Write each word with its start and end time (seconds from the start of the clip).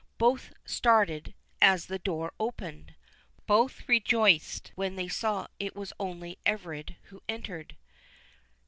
Both 0.17 0.53
started 0.65 1.35
as 1.61 1.85
the 1.85 1.99
door 1.99 2.33
opened—both 2.39 3.87
rejoiced 3.87 4.71
when 4.73 4.95
they 4.95 5.07
saw 5.07 5.45
it 5.59 5.75
was 5.75 5.93
only 5.99 6.39
Everard 6.43 6.95
who 7.09 7.21
entered. 7.29 7.75